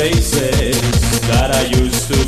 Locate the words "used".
1.78-2.08